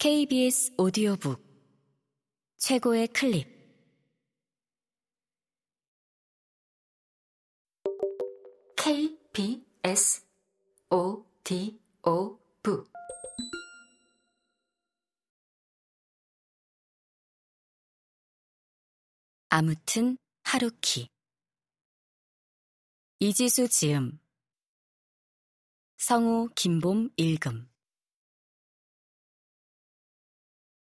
[0.00, 1.44] KBS 오디오북.
[2.56, 3.48] 최고의 클립.
[8.76, 10.24] KBS
[10.88, 12.38] 오디오북.
[19.48, 21.08] 아무튼 하루키.
[23.18, 24.20] 이지수 지음.
[25.96, 27.67] 성우 김봄 읽음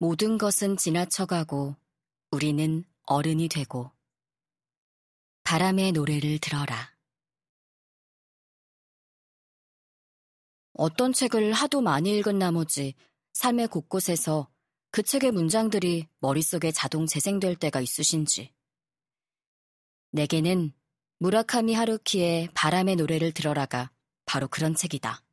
[0.00, 1.74] 모든 것은 지나쳐가고
[2.30, 3.90] 우리는 어른이 되고
[5.42, 6.94] 바람의 노래를 들어라.
[10.74, 12.94] 어떤 책을 하도 많이 읽은 나머지
[13.32, 14.48] 삶의 곳곳에서
[14.92, 18.52] 그 책의 문장들이 머릿속에 자동 재생될 때가 있으신지.
[20.12, 20.72] 내게는
[21.18, 23.90] 무라카미 하루키의 바람의 노래를 들어라가
[24.26, 25.24] 바로 그런 책이다.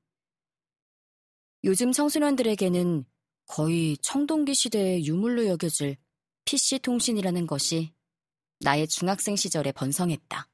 [1.64, 3.06] 요즘 청소년들에게는
[3.48, 5.98] 거의 청동기 시대의 유물로 여겨질
[6.46, 7.94] PC통신이라는 것이
[8.60, 10.48] 나의 중학생 시절에 번성했다.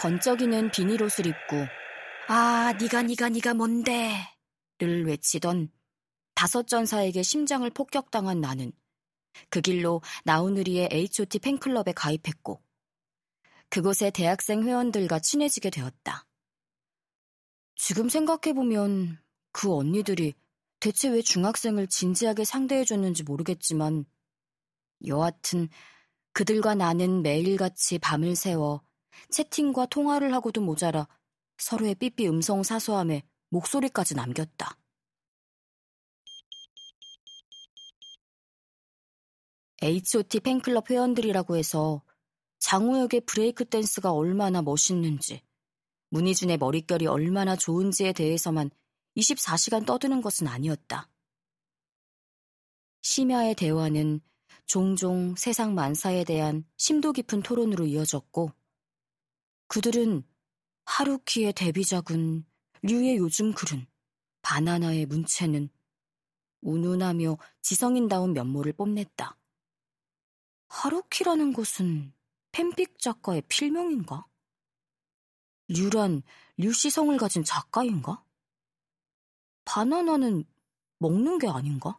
[0.00, 1.56] 번쩍이는 비닐 옷을 입고
[2.28, 4.32] 아, 니가 니가 니가 뭔데?
[4.78, 5.70] 를 외치던
[6.34, 8.72] 다섯 전사에게 심장을 폭격당한 나는
[9.48, 12.60] 그 길로 나우누리의 H.O.T 팬클럽에 가입했고
[13.72, 16.26] 그곳의 대학생 회원들과 친해지게 되었다.
[17.74, 19.18] 지금 생각해보면
[19.50, 20.34] 그 언니들이
[20.78, 24.04] 대체 왜 중학생을 진지하게 상대해줬는지 모르겠지만
[25.06, 25.70] 여하튼
[26.34, 28.82] 그들과 나는 매일같이 밤을 새워
[29.30, 31.08] 채팅과 통화를 하고도 모자라
[31.56, 34.76] 서로의 삐삐 음성 사소함에 목소리까지 남겼다.
[39.82, 42.02] H.O.T 팬클럽 회원들이라고 해서
[42.62, 45.42] 장우혁의 브레이크 댄스가 얼마나 멋있는지,
[46.10, 48.70] 문희준의 머릿결이 얼마나 좋은지에 대해서만
[49.16, 51.10] 24시간 떠드는 것은 아니었다.
[53.02, 54.20] 심야의 대화는
[54.66, 58.52] 종종 세상 만사에 대한 심도 깊은 토론으로 이어졌고,
[59.66, 60.22] 그들은
[60.84, 62.46] 하루키의 데뷔작은
[62.82, 63.86] 류의 요즘 글은
[64.42, 65.68] 바나나의 문체는
[66.60, 69.36] 운운하며 지성인다운 면모를 뽐냈다.
[70.68, 72.14] 하루키라는 것은
[72.52, 74.26] 팬픽 작가의 필명인가?
[75.68, 76.22] 류란
[76.58, 78.22] 류시성을 가진 작가인가?
[79.64, 80.44] 바나나는
[80.98, 81.98] 먹는 게 아닌가?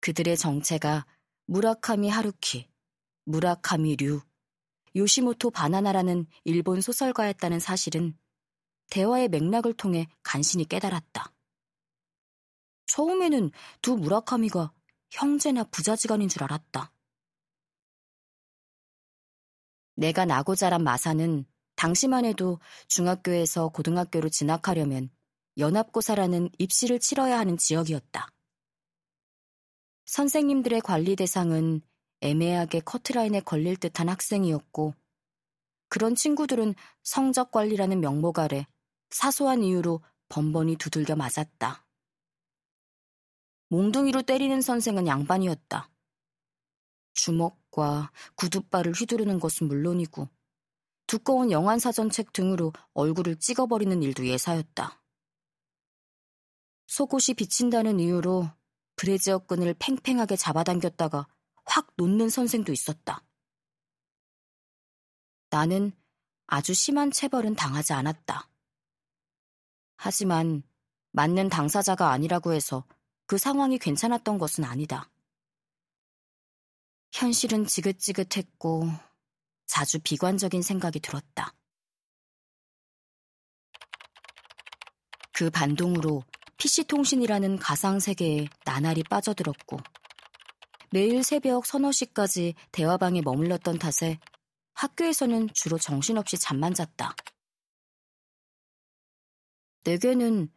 [0.00, 1.06] 그들의 정체가
[1.46, 2.68] 무라카미 하루키,
[3.24, 4.20] 무라카미 류,
[4.94, 8.16] 요시모토 바나나라는 일본 소설가였다는 사실은
[8.90, 11.32] 대화의 맥락을 통해 간신히 깨달았다.
[12.86, 13.50] 처음에는
[13.82, 14.72] 두 무라카미가
[15.10, 16.92] 형제나 부자지간인 줄 알았다.
[20.00, 21.44] 내가 나고 자란 마사는
[21.76, 25.10] 당시만 해도 중학교에서 고등학교로 진학하려면
[25.58, 28.28] 연합고사라는 입시를 치러야 하는 지역이었다.
[30.06, 31.82] 선생님들의 관리 대상은
[32.22, 34.94] 애매하게 커트라인에 걸릴 듯한 학생이었고,
[35.90, 38.66] 그런 친구들은 성적 관리라는 명목 아래
[39.10, 41.84] 사소한 이유로 번번이 두들겨 맞았다.
[43.68, 45.90] 몽둥이로 때리는 선생은 양반이었다.
[47.20, 50.28] 주먹과 구둣발을 휘두르는 것은 물론이고
[51.06, 55.02] 두꺼운 영안 사전책 등으로 얼굴을 찍어버리는 일도 예사였다.
[56.86, 58.48] 속옷이 비친다는 이유로
[58.96, 61.26] 브레지어 끈을 팽팽하게 잡아당겼다가
[61.64, 63.22] 확 놓는 선생도 있었다.
[65.50, 65.92] 나는
[66.46, 68.48] 아주 심한 체벌은 당하지 않았다.
[69.96, 70.62] 하지만
[71.12, 72.84] 맞는 당사자가 아니라고 해서
[73.26, 75.10] 그 상황이 괜찮았던 것은 아니다.
[77.12, 78.84] 현실은 지긋지긋했고
[79.66, 81.54] 자주 비관적인 생각이 들었다.
[85.32, 86.22] 그 반동으로
[86.58, 89.78] PC통신이라는 가상세계에 나날이 빠져들었고
[90.92, 94.18] 매일 새벽 서너 시까지 대화방에 머물렀던 탓에
[94.74, 97.14] 학교에서는 주로 정신없이 잠만 잤다.
[99.84, 100.52] 내게는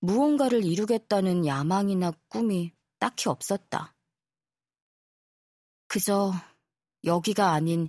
[0.00, 3.95] 무언가를 이루겠다는 야망이나 꿈이 딱히 없었다.
[5.88, 6.32] 그저
[7.04, 7.88] 여기가 아닌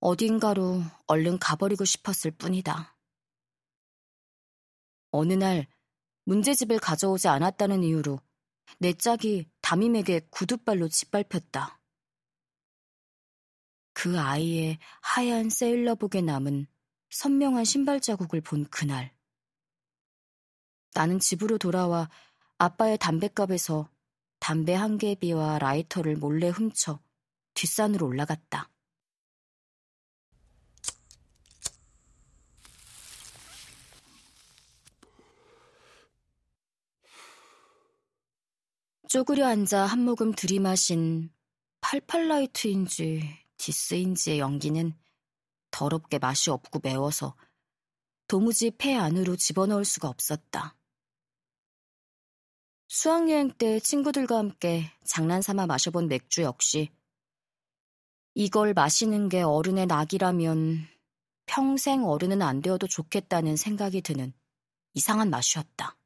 [0.00, 2.96] 어딘가로 얼른 가버리고 싶었을 뿐이다.
[5.10, 5.66] 어느 날
[6.24, 8.20] 문제집을 가져오지 않았다는 이유로
[8.78, 11.80] 내 짝이 담임에게 구둣발로 짓밟혔다.
[13.92, 16.66] 그 아이의 하얀 세일러복에 남은
[17.10, 19.12] 선명한 신발 자국을 본 그날.
[20.94, 22.08] 나는 집으로 돌아와
[22.58, 23.90] 아빠의 담뱃갑에서
[24.38, 27.00] 담배 한 개비와 라이터를 몰래 훔쳐
[27.60, 28.70] 뒷산으로 올라갔다.
[39.08, 41.30] 쪼그려 앉아 한 모금 들이마신
[41.82, 43.28] 팔팔라이트인지
[43.58, 44.96] 디스인지의 연기는
[45.70, 47.36] 더럽게 맛이 없고 매워서
[48.26, 50.76] 도무지 폐 안으로 집어넣을 수가 없었다.
[52.88, 56.90] 수학여행 때 친구들과 함께 장난삼아 마셔본 맥주 역시
[58.34, 60.86] 이걸 마시는 게 어른의 낙이라면
[61.46, 64.32] 평생 어른은 안 되어도 좋겠다는 생각이 드는
[64.94, 65.96] 이상한 맛이었다.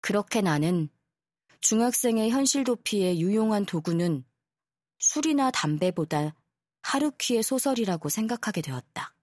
[0.00, 0.88] 그렇게 나는
[1.60, 4.24] 중학생의 현실 도피에 유용한 도구는
[4.98, 6.34] 술이나 담배보다
[6.82, 9.14] 하루키의 소설이라고 생각하게 되었다.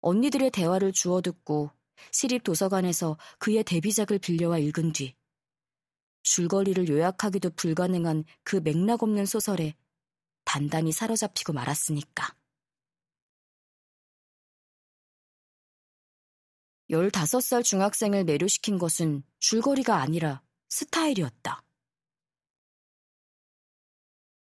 [0.00, 1.70] 언니들의 대화를 주워 듣고
[2.12, 5.14] 시립 도서관에서 그의 데뷔작을 빌려와 읽은 뒤
[6.24, 9.76] 줄거리를 요약하기도 불가능한 그 맥락 없는 소설에
[10.44, 12.34] 단단히 사로잡히고 말았으니까.
[16.90, 21.62] 15살 중학생을 매료시킨 것은 줄거리가 아니라 스타일이었다.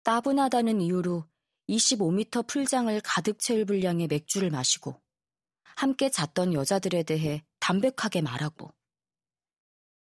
[0.04, 1.26] 따분하다는 이유로
[1.70, 5.02] 25m 풀장을 가득 채울 분량의 맥주를 마시고
[5.76, 8.74] 함께 잤던 여자들에 대해 담백하게 말하고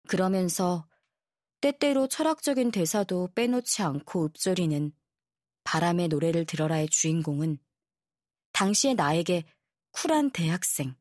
[0.06, 0.88] 그러면서
[1.60, 4.92] 때때로 철학적인 대사도 빼놓지 않고 읊조리는
[5.64, 7.58] 바람의 노래를 들어라의 주인공은
[8.52, 9.44] 당시의 나에게
[9.92, 10.94] 쿨한 대학생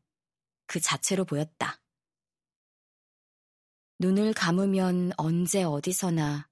[0.65, 1.81] 그 자체로 보였다.
[3.99, 6.49] 눈을 감으면 언제 어디서나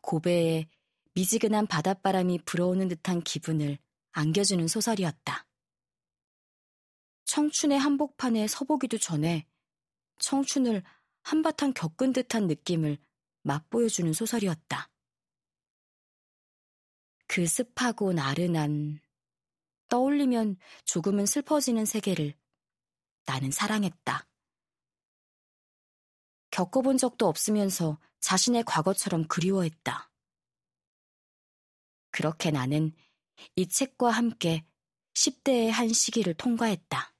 [0.00, 0.68] 고배에
[1.14, 3.78] 미지근한 바닷바람이 불어오는 듯한 기분을
[4.12, 5.46] 안겨주는 소설이었다.
[7.24, 9.46] 청춘의 한복판에 서보기도 전에
[10.18, 10.82] 청춘을
[11.22, 12.98] 한바탕 겪은 듯한 느낌을
[13.42, 14.90] 맛보여주는 소설이었다.
[17.26, 19.00] 그 습하고 나른한
[19.88, 22.34] 떠올리면 조금은 슬퍼지는 세계를
[23.26, 24.26] 나는 사랑했다.
[26.50, 30.10] 겪어본 적도 없으면서 자신의 과거처럼 그리워했다.
[32.10, 32.94] 그렇게 나는
[33.56, 34.64] 이 책과 함께
[35.14, 37.11] 10대의 한 시기를 통과했다.